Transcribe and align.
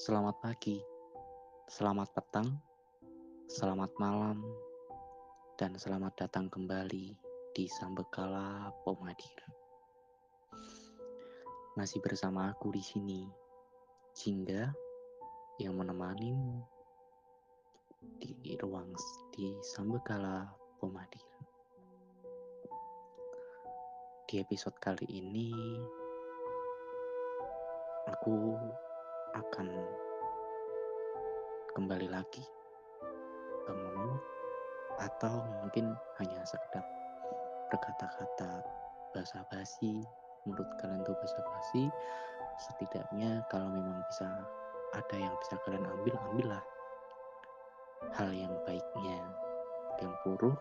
Selamat 0.00 0.40
pagi, 0.40 0.80
selamat 1.68 2.08
petang, 2.16 2.56
selamat 3.52 3.92
malam, 4.00 4.40
dan 5.60 5.76
selamat 5.76 6.24
datang 6.24 6.48
kembali 6.48 7.12
di 7.52 7.68
Sambekala 7.68 8.72
Pomadir. 8.80 9.44
Masih 11.76 12.00
bersama 12.00 12.48
aku 12.48 12.72
di 12.72 12.80
sini, 12.80 13.28
Jingga 14.16 14.72
yang 15.60 15.76
menemanimu 15.76 16.64
di 18.24 18.56
ruang 18.56 18.96
di 19.36 19.52
Sambekala 19.60 20.48
Pomadir. 20.80 21.28
Di 24.24 24.40
episode 24.40 24.80
kali 24.80 25.04
ini, 25.12 25.52
aku 28.08 28.56
akan 29.36 29.68
kembali 31.74 32.10
lagi 32.10 32.42
ke 33.66 33.70
monolog 33.70 34.22
atau 34.98 35.46
mungkin 35.62 35.94
hanya 36.18 36.42
sekedar 36.42 36.82
berkata-kata 37.70 38.66
basa-basi 39.14 40.02
menurut 40.44 40.68
kalian 40.82 41.06
tuh 41.06 41.16
basa-basi. 41.18 41.88
Setidaknya 42.60 43.40
kalau 43.48 43.72
memang 43.72 44.04
bisa 44.10 44.28
ada 44.92 45.16
yang 45.16 45.32
bisa 45.40 45.56
kalian 45.64 45.86
ambil 45.86 46.14
ambillah 46.28 46.64
hal 48.18 48.30
yang 48.34 48.52
baiknya 48.66 49.22
yang 50.02 50.12
buruk 50.24 50.58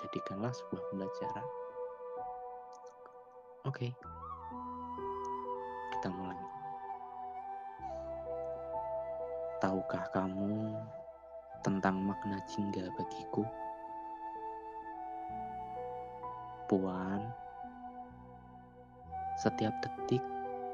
jadikanlah 0.00 0.52
sebuah 0.52 0.82
pembelajaran. 0.92 1.46
Oke. 3.62 3.88
Okay. 3.88 3.92
kita 6.02 6.10
mulai 6.18 6.51
Tahukah 9.62 10.10
kamu 10.10 10.74
tentang 11.62 12.02
makna 12.02 12.42
jingga 12.50 12.82
bagiku? 12.98 13.46
Puan, 16.66 17.22
setiap 19.38 19.70
detik 19.78 20.18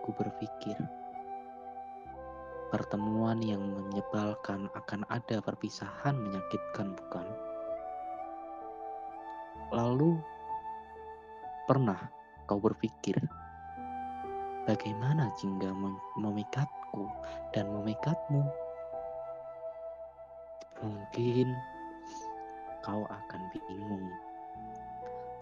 ku 0.00 0.16
berpikir 0.16 0.72
pertemuan 2.72 3.36
yang 3.44 3.60
menyebalkan 3.60 4.72
akan 4.72 5.04
ada 5.12 5.44
perpisahan 5.44 6.16
menyakitkan 6.16 6.96
bukan? 6.96 7.28
Lalu 9.68 10.16
pernah 11.68 12.08
kau 12.48 12.56
berpikir 12.56 13.20
bagaimana 14.64 15.28
jingga 15.36 15.76
memikatku 16.16 17.04
dan 17.52 17.68
memikatmu? 17.68 18.67
Mungkin 20.78 21.48
kau 22.86 23.02
akan 23.04 23.42
bingung 23.50 24.06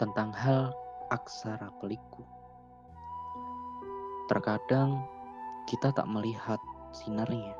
tentang 0.01 0.33
hal 0.33 0.73
aksara 1.13 1.69
pelikku. 1.79 2.25
Terkadang 4.27 5.07
kita 5.71 5.95
tak 5.95 6.09
melihat 6.11 6.59
sinarnya, 6.91 7.55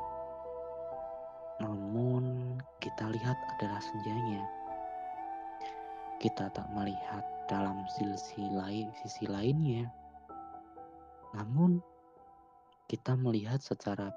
namun 1.63 2.57
kita 2.83 3.07
lihat 3.13 3.37
adalah 3.57 3.79
senjanya. 3.79 4.43
Kita 6.17 6.49
tak 6.51 6.67
melihat 6.73 7.23
dalam 7.47 7.85
sisi 7.87 8.41
lain 8.51 8.91
sisi 8.99 9.29
lainnya, 9.29 9.87
namun 11.37 11.79
kita 12.91 13.15
melihat 13.15 13.61
secara 13.63 14.11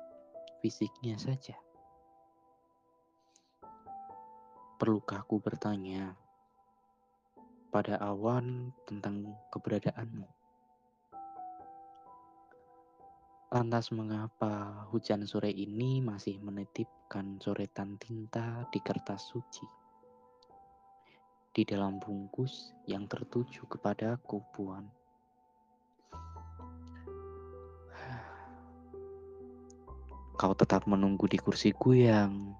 fisiknya 0.64 1.14
saja. 1.20 1.54
Perlukah 4.80 5.28
aku 5.28 5.44
bertanya 5.44 6.16
pada 7.68 8.00
awan 8.00 8.72
tentang 8.88 9.28
keberadaanmu? 9.52 10.24
Lantas 13.52 13.92
mengapa 13.92 14.88
hujan 14.88 15.28
sore 15.28 15.52
ini 15.52 16.00
masih 16.00 16.40
menitipkan 16.40 17.36
coretan 17.36 18.00
tinta 18.00 18.64
di 18.72 18.80
kertas 18.80 19.28
suci? 19.28 19.68
Di 21.52 21.60
dalam 21.68 22.00
bungkus 22.00 22.72
yang 22.88 23.04
tertuju 23.04 23.68
kepadaku, 23.68 24.40
Puan. 24.56 24.88
Kau 30.40 30.56
tetap 30.56 30.88
menunggu 30.88 31.28
di 31.28 31.36
kursiku 31.36 31.92
yang 31.92 32.56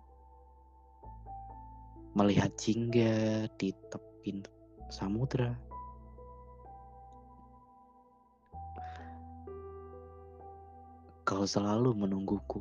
melihat 2.21 2.53
jingga 2.61 3.49
di 3.57 3.73
tepi 3.89 4.45
samudra. 4.93 5.57
Kau 11.25 11.49
selalu 11.49 11.97
menungguku 11.97 12.61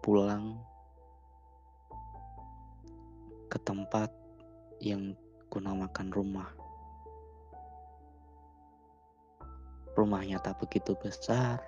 pulang 0.00 0.56
ke 3.52 3.60
tempat 3.60 4.08
yang 4.80 5.12
kunamakan 5.52 6.08
rumah. 6.08 6.48
Rumahnya 9.92 10.40
tak 10.40 10.56
begitu 10.64 10.96
besar, 10.96 11.60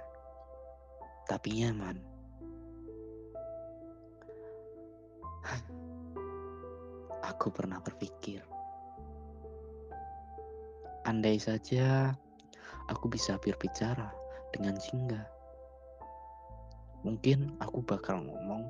tapi 1.29 1.61
nyaman. 1.61 2.01
Aku 7.41 7.57
pernah 7.57 7.81
berpikir, 7.81 8.45
andai 11.09 11.41
saja 11.41 12.13
aku 12.85 13.09
bisa 13.09 13.41
berbicara 13.41 14.13
dengan 14.53 14.77
singa, 14.77 15.25
mungkin 17.01 17.57
aku 17.65 17.81
bakal 17.81 18.21
ngomong, 18.29 18.69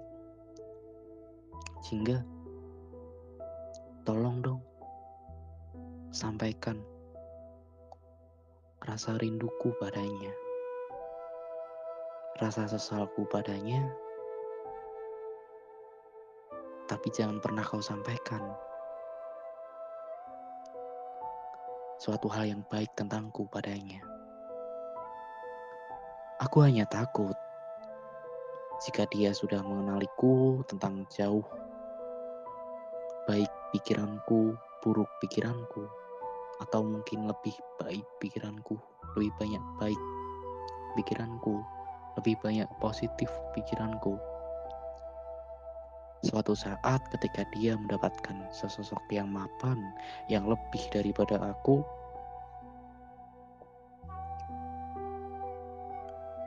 singa, 1.82 2.22
tolong 4.06 4.38
dong, 4.38 4.62
sampaikan 6.14 6.78
rasa 8.86 9.18
rinduku 9.18 9.74
padanya, 9.82 10.30
rasa 12.38 12.70
sesalku 12.70 13.26
padanya 13.26 13.82
tapi 17.00 17.16
jangan 17.16 17.40
pernah 17.40 17.64
kau 17.64 17.80
sampaikan 17.80 18.44
suatu 21.96 22.28
hal 22.28 22.52
yang 22.52 22.60
baik 22.68 22.92
tentangku 22.92 23.48
padanya. 23.48 24.04
Aku 26.44 26.60
hanya 26.60 26.84
takut 26.84 27.32
jika 28.84 29.08
dia 29.08 29.32
sudah 29.32 29.64
mengenaliku 29.64 30.60
tentang 30.68 31.08
jauh 31.08 31.40
baik 33.24 33.48
pikiranku, 33.72 34.52
buruk 34.84 35.08
pikiranku, 35.24 35.88
atau 36.60 36.84
mungkin 36.84 37.24
lebih 37.24 37.56
baik 37.80 38.04
pikiranku, 38.20 38.76
lebih 39.16 39.32
banyak 39.40 39.64
baik 39.80 40.00
pikiranku, 41.00 41.64
lebih 42.20 42.36
banyak 42.44 42.68
positif 42.76 43.32
pikiranku 43.56 44.20
Suatu 46.20 46.52
saat 46.52 47.00
ketika 47.08 47.48
dia 47.56 47.80
mendapatkan 47.80 48.44
sesosok 48.52 49.00
yang 49.08 49.32
mapan 49.32 49.80
yang 50.28 50.44
lebih 50.44 50.84
daripada 50.92 51.40
aku, 51.40 51.80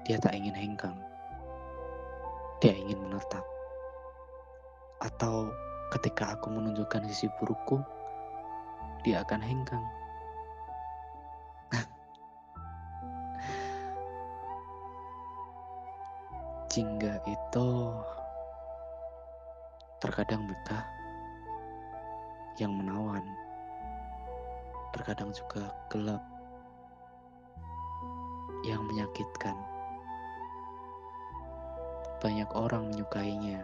dia 0.05 0.21
tak 0.21 0.37
ingin 0.37 0.53
hengkang. 0.53 0.93
Dia 2.61 2.77
ingin 2.77 3.01
menetap. 3.01 3.41
Atau 5.01 5.49
ketika 5.97 6.37
aku 6.37 6.53
menunjukkan 6.53 7.09
sisi 7.09 7.25
burukku, 7.41 7.81
dia 9.01 9.25
akan 9.25 9.41
hengkang. 9.41 9.85
Terkadang 20.03 20.43
betah 20.51 20.83
yang 22.59 22.75
menawan, 22.75 23.23
terkadang 24.91 25.31
juga 25.31 25.71
gelap 25.87 26.19
yang 28.67 28.83
menyakitkan. 28.83 29.55
Banyak 32.19 32.51
orang 32.51 32.91
menyukainya, 32.91 33.63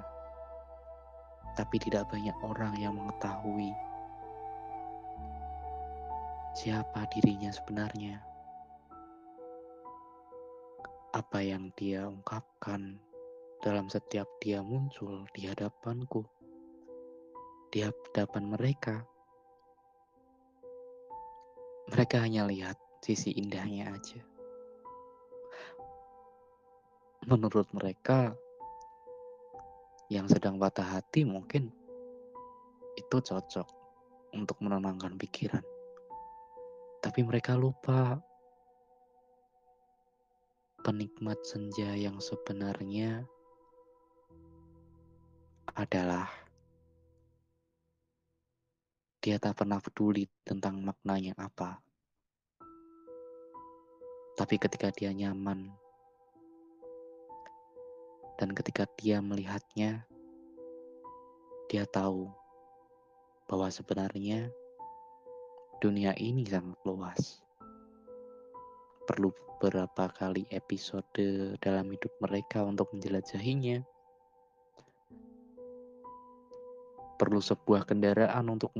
tapi 1.59 1.75
tidak 1.75 2.07
banyak 2.07 2.39
orang 2.39 2.71
yang 2.79 2.95
mengetahui 2.95 3.75
siapa 6.55 7.03
dirinya 7.11 7.51
sebenarnya. 7.51 8.23
Apa 11.11 11.43
yang 11.43 11.67
dia 11.75 12.07
ungkapkan 12.07 13.08
dalam 13.59 13.91
setiap 13.91 14.27
dia 14.39 14.63
muncul 14.63 15.27
di 15.35 15.43
hadapanku, 15.43 16.23
di 17.67 17.83
hadapan 17.83 18.43
mereka. 18.47 19.03
Mereka 21.91 22.23
hanya 22.23 22.47
lihat 22.47 22.79
sisi 23.03 23.35
indahnya 23.35 23.91
aja. 23.91 24.23
Menurut 27.27 27.67
mereka, 27.75 28.31
yang 30.07 30.25
sedang 30.31 30.55
patah 30.55 30.97
hati 30.97 31.27
mungkin 31.27 31.69
itu 32.95 33.17
cocok 33.19 33.67
untuk 34.33 34.57
menenangkan 34.63 35.19
pikiran. 35.19 35.61
Tapi 37.03 37.27
mereka 37.27 37.59
lupa 37.59 38.23
penikmat 40.79 41.43
senja 41.43 41.91
yang 41.93 42.17
sebenarnya 42.23 43.27
adalah 45.75 46.29
dia 49.19 49.35
tak 49.35 49.59
pernah 49.59 49.83
peduli 49.83 50.23
tentang 50.47 50.79
maknanya 50.79 51.35
apa. 51.35 51.83
Tapi 54.39 54.55
ketika 54.55 54.87
dia 54.95 55.11
nyaman 55.11 55.67
dan 58.39 58.55
ketika 58.55 58.87
dia 58.95 59.19
melihatnya, 59.19 60.07
dia 61.67 61.83
tahu 61.83 62.31
bahwa 63.51 63.67
sebenarnya 63.67 64.47
dunia 65.83 66.15
ini 66.15 66.47
sangat 66.47 66.79
luas. 66.85 67.43
Perlu 69.03 69.35
beberapa 69.59 70.07
kali 70.13 70.47
episode 70.53 71.57
dalam 71.59 71.91
hidup 71.91 72.13
mereka 72.23 72.63
untuk 72.63 72.93
menjelajahinya. 72.95 73.83
Perlu 77.19 77.43
sebuah 77.43 77.83
kendaraan 77.83 78.47
untuk 78.47 78.71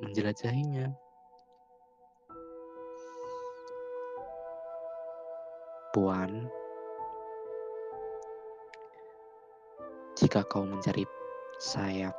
menjelajahinya. 0.00 0.88
Puan, 5.92 6.48
jika 10.16 10.44
kau 10.48 10.64
mencari 10.64 11.04
sayap 11.60 12.16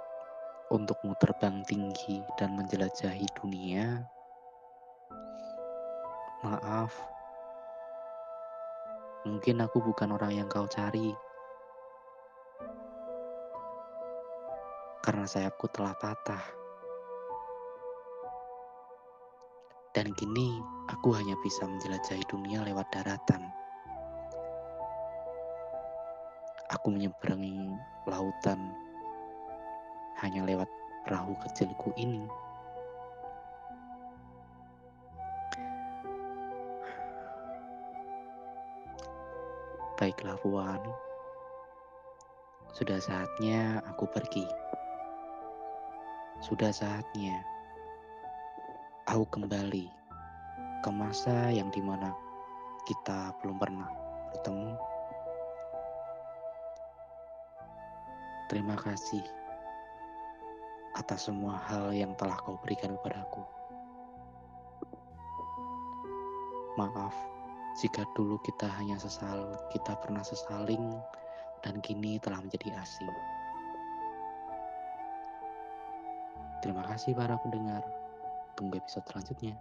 untukmu 0.70 1.18
terbang 1.18 1.66
tinggi 1.66 2.22
dan 2.38 2.54
menjelajahi 2.54 3.26
dunia, 3.42 4.06
maaf, 6.46 6.94
mungkin 9.26 9.66
aku 9.66 9.82
bukan 9.82 10.14
orang 10.14 10.38
yang 10.38 10.48
kau 10.50 10.70
cari. 10.70 11.29
Karena 15.10 15.26
sayapku 15.26 15.66
telah 15.74 15.98
patah. 15.98 16.46
Dan 19.90 20.14
kini 20.14 20.62
aku 20.86 21.18
hanya 21.18 21.34
bisa 21.42 21.66
menjelajahi 21.66 22.22
dunia 22.30 22.62
lewat 22.62 22.94
daratan. 22.94 23.42
Aku 26.70 26.94
menyeberangi 26.94 27.74
lautan 28.06 28.70
hanya 30.22 30.46
lewat 30.46 30.70
perahu 31.10 31.34
kecilku 31.42 31.90
ini. 31.98 32.30
Baiklah 39.98 40.38
Puan, 40.38 40.86
sudah 42.78 43.02
saatnya 43.02 43.82
aku 43.90 44.06
pergi. 44.06 44.70
Sudah 46.40 46.72
saatnya 46.72 47.44
aku 49.04 49.28
kembali 49.28 49.92
ke 50.80 50.90
masa 50.96 51.52
yang 51.52 51.68
di 51.68 51.84
mana 51.84 52.16
kita 52.88 53.36
belum 53.44 53.60
pernah 53.60 53.92
bertemu. 54.32 54.72
Terima 58.48 58.80
kasih 58.80 59.20
atas 60.96 61.28
semua 61.28 61.60
hal 61.68 61.92
yang 61.92 62.16
telah 62.16 62.40
kau 62.40 62.56
berikan 62.64 62.96
kepadaku. 62.96 63.44
Maaf 66.80 67.14
jika 67.84 68.08
dulu 68.16 68.40
kita 68.48 68.72
hanya 68.80 68.96
sesal, 68.96 69.60
kita 69.76 69.96
pernah 70.00 70.24
sesaling 70.24 71.04
dan 71.68 71.84
kini 71.84 72.16
telah 72.24 72.40
menjadi 72.40 72.80
asing. 72.80 73.39
Terima 76.60 76.84
kasih 76.84 77.16
para 77.16 77.40
pendengar. 77.40 77.84
Tunggu 78.60 78.76
episode 78.80 79.08
selanjutnya. 79.08 79.56